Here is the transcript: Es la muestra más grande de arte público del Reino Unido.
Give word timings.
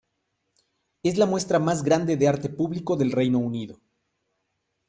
Es 1.03 1.19
la 1.19 1.27
muestra 1.27 1.59
más 1.59 1.83
grande 1.83 2.17
de 2.17 2.27
arte 2.27 2.49
público 2.49 2.95
del 2.97 3.11
Reino 3.11 3.37
Unido. 3.37 3.79